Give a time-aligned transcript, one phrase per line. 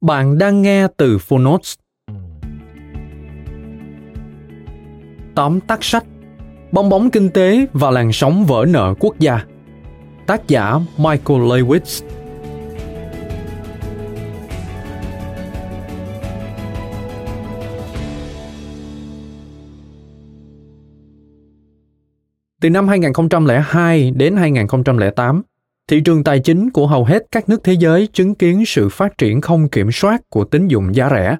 [0.00, 1.74] Bạn đang nghe từ Phonotes.
[5.34, 6.04] Tóm tắt sách
[6.72, 9.44] Bong bóng kinh tế và làn sóng vỡ nợ quốc gia
[10.26, 12.06] Tác giả Michael Lewis
[22.60, 25.42] Từ năm 2002 đến 2008,
[25.90, 29.18] thị trường tài chính của hầu hết các nước thế giới chứng kiến sự phát
[29.18, 31.36] triển không kiểm soát của tín dụng giá rẻ.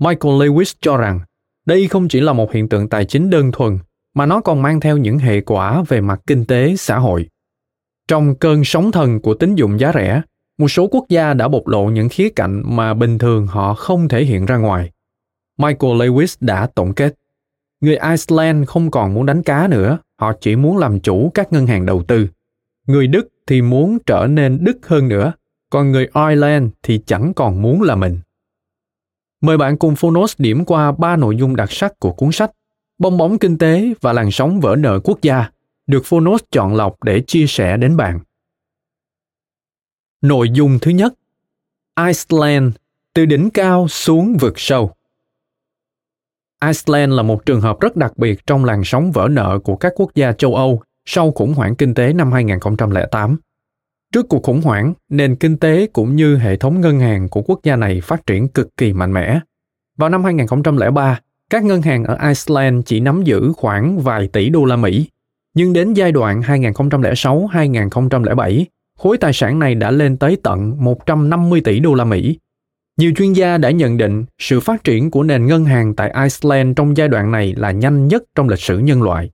[0.00, 1.20] Michael Lewis cho rằng,
[1.66, 3.78] đây không chỉ là một hiện tượng tài chính đơn thuần,
[4.14, 7.28] mà nó còn mang theo những hệ quả về mặt kinh tế, xã hội.
[8.08, 10.22] Trong cơn sóng thần của tín dụng giá rẻ,
[10.58, 14.08] một số quốc gia đã bộc lộ những khía cạnh mà bình thường họ không
[14.08, 14.90] thể hiện ra ngoài.
[15.58, 17.14] Michael lewis đã tổng kết,
[17.80, 21.66] người iceland không còn muốn đánh cá nữa, họ chỉ muốn làm chủ các ngân
[21.66, 22.28] hàng đầu tư.
[22.86, 25.32] Người đức thì muốn trở nên đức hơn nữa,
[25.70, 28.20] còn người ireland thì chẳng còn muốn là mình
[29.40, 32.50] Mời bạn cùng Phonos điểm qua ba nội dung đặc sắc của cuốn sách
[32.98, 35.50] Bong bóng kinh tế và làn sóng vỡ nợ quốc gia,
[35.86, 38.20] được Phonos chọn lọc để chia sẻ đến bạn.
[40.22, 41.14] Nội dung thứ nhất,
[42.06, 42.74] Iceland,
[43.12, 44.92] từ đỉnh cao xuống vực sâu.
[46.66, 49.92] Iceland là một trường hợp rất đặc biệt trong làn sóng vỡ nợ của các
[49.96, 53.36] quốc gia châu Âu sau khủng hoảng kinh tế năm 2008.
[54.12, 57.60] Trước cuộc khủng hoảng, nền kinh tế cũng như hệ thống ngân hàng của quốc
[57.62, 59.40] gia này phát triển cực kỳ mạnh mẽ.
[59.96, 61.20] Vào năm 2003,
[61.50, 65.08] các ngân hàng ở Iceland chỉ nắm giữ khoảng vài tỷ đô la Mỹ,
[65.54, 68.64] nhưng đến giai đoạn 2006-2007,
[68.98, 72.38] khối tài sản này đã lên tới tận 150 tỷ đô la Mỹ.
[72.98, 76.76] Nhiều chuyên gia đã nhận định sự phát triển của nền ngân hàng tại Iceland
[76.76, 79.30] trong giai đoạn này là nhanh nhất trong lịch sử nhân loại.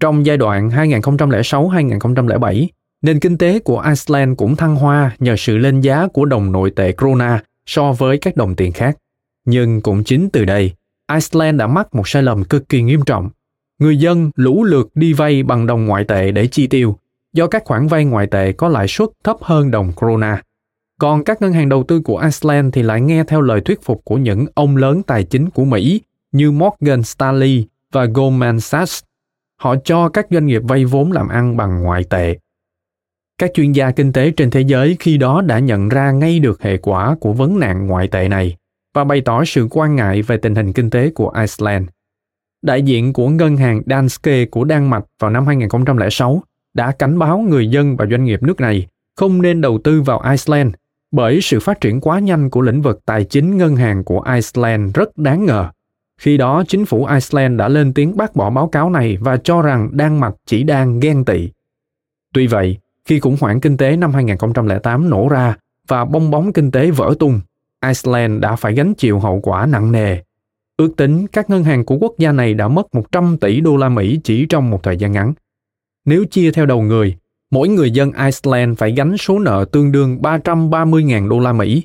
[0.00, 2.66] Trong giai đoạn 2006-2007,
[3.02, 6.70] Nền kinh tế của Iceland cũng thăng hoa nhờ sự lên giá của đồng nội
[6.70, 8.96] tệ krona so với các đồng tiền khác.
[9.44, 10.72] Nhưng cũng chính từ đây,
[11.12, 13.30] Iceland đã mắc một sai lầm cực kỳ nghiêm trọng.
[13.78, 16.96] Người dân lũ lượt đi vay bằng đồng ngoại tệ để chi tiêu,
[17.32, 20.42] do các khoản vay ngoại tệ có lãi suất thấp hơn đồng krona.
[20.98, 24.04] Còn các ngân hàng đầu tư của Iceland thì lại nghe theo lời thuyết phục
[24.04, 26.00] của những ông lớn tài chính của Mỹ
[26.32, 29.02] như Morgan Stanley và Goldman Sachs.
[29.60, 32.36] Họ cho các doanh nghiệp vay vốn làm ăn bằng ngoại tệ
[33.40, 36.62] các chuyên gia kinh tế trên thế giới khi đó đã nhận ra ngay được
[36.62, 38.56] hệ quả của vấn nạn ngoại tệ này
[38.94, 41.88] và bày tỏ sự quan ngại về tình hình kinh tế của Iceland.
[42.62, 46.42] Đại diện của ngân hàng Danske của Đan Mạch vào năm 2006
[46.74, 50.22] đã cảnh báo người dân và doanh nghiệp nước này không nên đầu tư vào
[50.30, 50.74] Iceland
[51.12, 54.94] bởi sự phát triển quá nhanh của lĩnh vực tài chính ngân hàng của Iceland
[54.94, 55.70] rất đáng ngờ.
[56.20, 59.62] Khi đó, chính phủ Iceland đã lên tiếng bác bỏ báo cáo này và cho
[59.62, 61.48] rằng Đan Mạch chỉ đang ghen tị.
[62.34, 65.56] Tuy vậy, khi khủng hoảng kinh tế năm 2008 nổ ra
[65.88, 67.40] và bong bóng kinh tế vỡ tung,
[67.86, 70.18] Iceland đã phải gánh chịu hậu quả nặng nề.
[70.76, 73.88] Ước tính các ngân hàng của quốc gia này đã mất 100 tỷ đô la
[73.88, 75.32] Mỹ chỉ trong một thời gian ngắn.
[76.04, 77.16] Nếu chia theo đầu người,
[77.50, 81.82] mỗi người dân Iceland phải gánh số nợ tương đương 330.000 đô la Mỹ.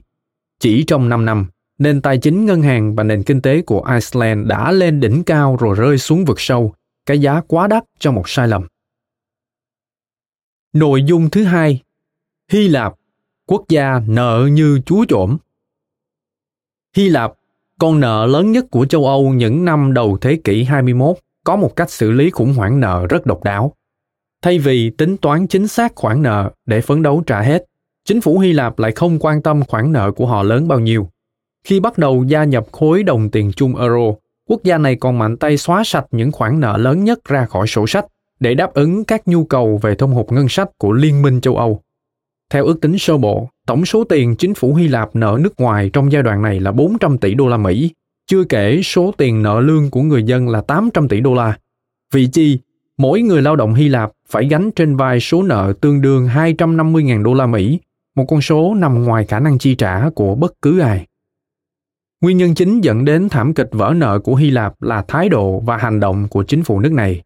[0.59, 1.45] Chỉ trong 5 năm,
[1.77, 5.57] nền tài chính ngân hàng và nền kinh tế của Iceland đã lên đỉnh cao
[5.59, 6.73] rồi rơi xuống vực sâu,
[7.05, 8.67] cái giá quá đắt cho một sai lầm.
[10.73, 11.81] Nội dung thứ hai,
[12.51, 12.93] Hy Lạp,
[13.47, 15.37] quốc gia nợ như chúa trộm.
[16.95, 17.33] Hy Lạp,
[17.79, 21.75] con nợ lớn nhất của châu Âu những năm đầu thế kỷ 21, có một
[21.75, 23.73] cách xử lý khủng hoảng nợ rất độc đáo.
[24.41, 27.65] Thay vì tính toán chính xác khoản nợ để phấn đấu trả hết,
[28.05, 31.09] chính phủ Hy Lạp lại không quan tâm khoản nợ của họ lớn bao nhiêu.
[31.65, 34.13] Khi bắt đầu gia nhập khối đồng tiền chung euro,
[34.49, 37.67] quốc gia này còn mạnh tay xóa sạch những khoản nợ lớn nhất ra khỏi
[37.67, 38.05] sổ sách
[38.39, 41.57] để đáp ứng các nhu cầu về thâm hụt ngân sách của Liên minh châu
[41.57, 41.81] Âu.
[42.51, 45.89] Theo ước tính sơ bộ, tổng số tiền chính phủ Hy Lạp nợ nước ngoài
[45.93, 47.91] trong giai đoạn này là 400 tỷ đô la Mỹ,
[48.27, 51.57] chưa kể số tiền nợ lương của người dân là 800 tỷ đô la.
[52.13, 52.59] Vì chi,
[52.97, 57.23] mỗi người lao động Hy Lạp phải gánh trên vai số nợ tương đương 250.000
[57.23, 57.79] đô la Mỹ,
[58.15, 61.05] một con số nằm ngoài khả năng chi trả của bất cứ ai.
[62.25, 65.59] Nguyên nhân chính dẫn đến thảm kịch vỡ nợ của Hy Lạp là thái độ
[65.59, 67.21] và hành động của chính phủ nước này.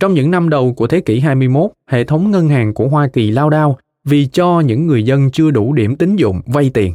[0.00, 3.30] Trong những năm đầu của thế kỷ 21, hệ thống ngân hàng của Hoa Kỳ
[3.30, 6.94] lao đao vì cho những người dân chưa đủ điểm tín dụng vay tiền.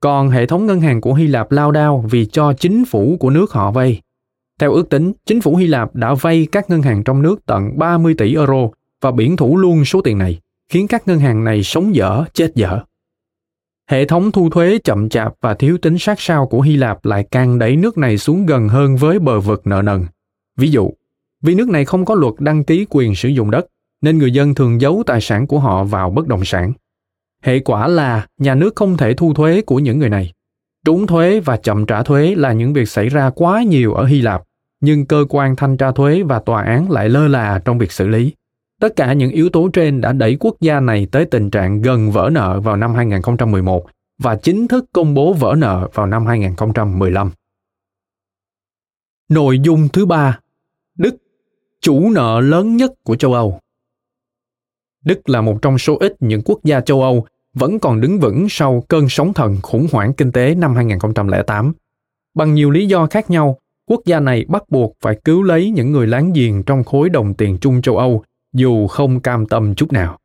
[0.00, 3.30] Còn hệ thống ngân hàng của Hy Lạp lao đao vì cho chính phủ của
[3.30, 4.00] nước họ vay.
[4.60, 7.78] Theo ước tính, chính phủ Hy Lạp đã vay các ngân hàng trong nước tận
[7.78, 8.68] 30 tỷ euro
[9.00, 12.54] và biển thủ luôn số tiền này, khiến các ngân hàng này sống dở, chết
[12.54, 12.80] dở.
[13.90, 17.26] Hệ thống thu thuế chậm chạp và thiếu tính sát sao của Hy Lạp lại
[17.30, 20.04] càng đẩy nước này xuống gần hơn với bờ vực nợ nần.
[20.56, 20.90] Ví dụ,
[21.42, 23.66] vì nước này không có luật đăng ký quyền sử dụng đất,
[24.00, 26.72] nên người dân thường giấu tài sản của họ vào bất động sản.
[27.42, 30.32] Hệ quả là nhà nước không thể thu thuế của những người này.
[30.84, 34.20] Trốn thuế và chậm trả thuế là những việc xảy ra quá nhiều ở Hy
[34.20, 34.42] Lạp,
[34.80, 38.08] nhưng cơ quan thanh tra thuế và tòa án lại lơ là trong việc xử
[38.08, 38.32] lý.
[38.80, 42.10] Tất cả những yếu tố trên đã đẩy quốc gia này tới tình trạng gần
[42.10, 43.86] vỡ nợ vào năm 2011
[44.18, 47.30] và chính thức công bố vỡ nợ vào năm 2015.
[49.28, 50.40] Nội dung thứ ba,
[50.98, 51.16] Đức,
[51.80, 53.60] chủ nợ lớn nhất của châu Âu.
[55.04, 58.46] Đức là một trong số ít những quốc gia châu Âu vẫn còn đứng vững
[58.50, 61.72] sau cơn sóng thần khủng hoảng kinh tế năm 2008.
[62.34, 63.58] Bằng nhiều lý do khác nhau,
[63.88, 67.34] quốc gia này bắt buộc phải cứu lấy những người láng giềng trong khối đồng
[67.34, 68.24] tiền chung châu Âu
[68.56, 70.18] dù không cam tâm chút nào.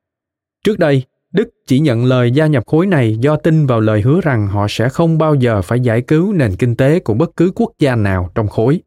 [0.64, 4.22] Trước đây, Đức chỉ nhận lời gia nhập khối này do tin vào lời hứa
[4.22, 7.52] rằng họ sẽ không bao giờ phải giải cứu nền kinh tế của bất cứ
[7.56, 8.82] quốc gia nào trong khối.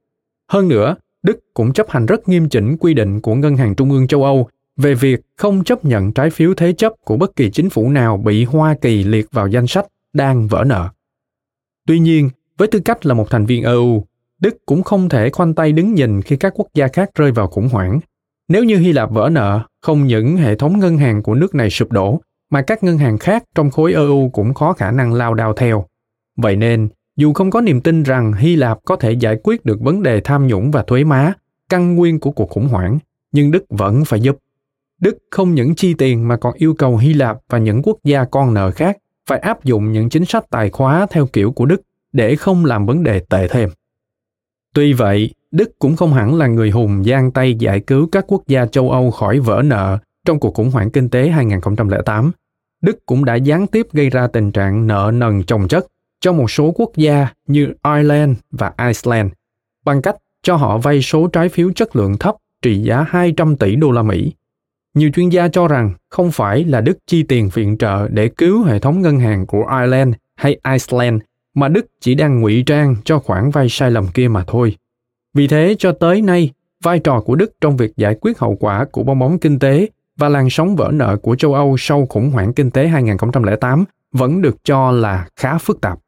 [0.50, 3.90] Hơn nữa, Đức cũng chấp hành rất nghiêm chỉnh quy định của Ngân hàng Trung
[3.90, 7.50] ương châu Âu về việc không chấp nhận trái phiếu thế chấp của bất kỳ
[7.50, 10.88] chính phủ nào bị Hoa Kỳ liệt vào danh sách đang vỡ nợ.
[11.86, 14.04] Tuy nhiên, với tư cách là một thành viên EU,
[14.40, 17.48] Đức cũng không thể khoanh tay đứng nhìn khi các quốc gia khác rơi vào
[17.48, 18.00] khủng hoảng.
[18.48, 21.70] Nếu như Hy Lạp vỡ nợ, không những hệ thống ngân hàng của nước này
[21.70, 22.20] sụp đổ,
[22.50, 25.84] mà các ngân hàng khác trong khối EU cũng có khả năng lao đao theo.
[26.36, 29.80] Vậy nên, dù không có niềm tin rằng Hy Lạp có thể giải quyết được
[29.80, 31.32] vấn đề tham nhũng và thuế má,
[31.68, 32.98] căn nguyên của cuộc khủng hoảng,
[33.32, 34.38] nhưng Đức vẫn phải giúp.
[35.00, 38.24] Đức không những chi tiền mà còn yêu cầu Hy Lạp và những quốc gia
[38.24, 38.96] con nợ khác
[39.26, 41.82] phải áp dụng những chính sách tài khóa theo kiểu của Đức
[42.12, 43.68] để không làm vấn đề tệ thêm.
[44.74, 48.42] Tuy vậy, Đức cũng không hẳn là người hùng giang tay giải cứu các quốc
[48.46, 52.32] gia châu Âu khỏi vỡ nợ trong cuộc khủng hoảng kinh tế 2008.
[52.82, 55.86] Đức cũng đã gián tiếp gây ra tình trạng nợ nần chồng chất
[56.20, 59.32] cho một số quốc gia như Ireland và Iceland
[59.84, 63.76] bằng cách cho họ vay số trái phiếu chất lượng thấp trị giá 200 tỷ
[63.76, 64.32] đô la Mỹ.
[64.94, 68.62] Nhiều chuyên gia cho rằng không phải là Đức chi tiền viện trợ để cứu
[68.62, 71.22] hệ thống ngân hàng của Ireland hay Iceland,
[71.54, 74.76] mà Đức chỉ đang ngụy trang cho khoản vay sai lầm kia mà thôi.
[75.34, 76.50] Vì thế cho tới nay,
[76.82, 79.88] vai trò của Đức trong việc giải quyết hậu quả của bong bóng kinh tế
[80.16, 84.42] và làn sóng vỡ nợ của châu Âu sau khủng hoảng kinh tế 2008 vẫn
[84.42, 85.98] được cho là khá phức tạp.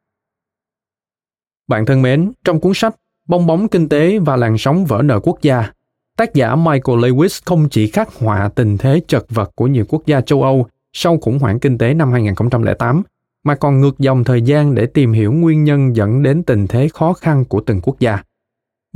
[1.67, 2.95] Bạn thân mến, trong cuốn sách
[3.27, 5.71] Bong bóng kinh tế và làn sóng vỡ nợ quốc gia,
[6.17, 10.05] tác giả Michael Lewis không chỉ khắc họa tình thế chật vật của nhiều quốc
[10.05, 13.03] gia châu Âu sau khủng hoảng kinh tế năm 2008,
[13.43, 16.87] mà còn ngược dòng thời gian để tìm hiểu nguyên nhân dẫn đến tình thế
[16.93, 18.23] khó khăn của từng quốc gia.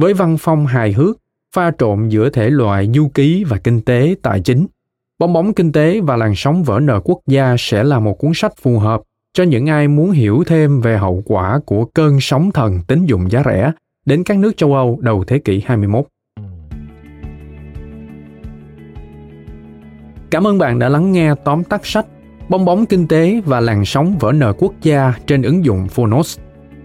[0.01, 1.17] Với văn phong hài hước,
[1.55, 4.67] pha trộn giữa thể loại du ký và kinh tế tài chính,
[5.19, 8.31] Bong bóng kinh tế và làn sóng vỡ nợ quốc gia sẽ là một cuốn
[8.35, 9.01] sách phù hợp
[9.33, 13.31] cho những ai muốn hiểu thêm về hậu quả của cơn sóng thần tín dụng
[13.31, 13.71] giá rẻ
[14.05, 16.05] đến các nước châu Âu đầu thế kỷ 21.
[20.31, 22.05] Cảm ơn bạn đã lắng nghe tóm tắt sách
[22.49, 26.39] Bong bóng kinh tế và làn sóng vỡ nợ quốc gia trên ứng dụng Phonos.